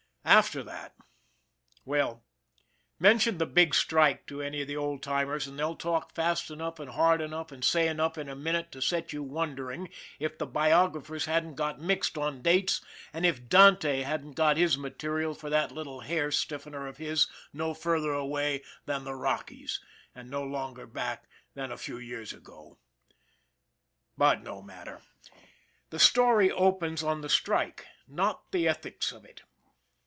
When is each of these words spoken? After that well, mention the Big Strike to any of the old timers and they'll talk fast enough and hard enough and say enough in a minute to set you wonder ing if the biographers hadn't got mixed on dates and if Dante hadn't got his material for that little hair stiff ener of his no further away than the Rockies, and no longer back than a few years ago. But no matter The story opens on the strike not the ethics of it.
After 0.23 0.61
that 0.63 0.93
well, 1.83 2.23
mention 2.99 3.39
the 3.39 3.47
Big 3.47 3.73
Strike 3.73 4.27
to 4.27 4.39
any 4.41 4.61
of 4.61 4.67
the 4.67 4.77
old 4.77 5.01
timers 5.01 5.47
and 5.47 5.57
they'll 5.57 5.75
talk 5.75 6.13
fast 6.13 6.51
enough 6.51 6.79
and 6.79 6.91
hard 6.91 7.21
enough 7.21 7.51
and 7.51 7.65
say 7.65 7.87
enough 7.87 8.19
in 8.19 8.29
a 8.29 8.35
minute 8.35 8.71
to 8.73 8.81
set 8.83 9.11
you 9.13 9.23
wonder 9.23 9.71
ing 9.71 9.89
if 10.19 10.37
the 10.37 10.45
biographers 10.45 11.25
hadn't 11.25 11.55
got 11.55 11.81
mixed 11.81 12.19
on 12.19 12.43
dates 12.43 12.81
and 13.11 13.25
if 13.25 13.49
Dante 13.49 14.01
hadn't 14.03 14.33
got 14.33 14.57
his 14.57 14.77
material 14.77 15.33
for 15.33 15.49
that 15.49 15.71
little 15.71 16.01
hair 16.01 16.29
stiff 16.29 16.65
ener 16.65 16.87
of 16.87 16.97
his 16.97 17.27
no 17.51 17.73
further 17.73 18.11
away 18.13 18.61
than 18.85 19.03
the 19.05 19.15
Rockies, 19.15 19.81
and 20.13 20.29
no 20.29 20.43
longer 20.43 20.85
back 20.85 21.27
than 21.55 21.71
a 21.71 21.77
few 21.77 21.97
years 21.97 22.31
ago. 22.31 22.77
But 24.15 24.43
no 24.43 24.61
matter 24.61 25.01
The 25.89 25.99
story 25.99 26.51
opens 26.51 27.01
on 27.01 27.21
the 27.21 27.29
strike 27.29 27.87
not 28.07 28.51
the 28.51 28.67
ethics 28.67 29.11
of 29.11 29.25
it. 29.25 29.41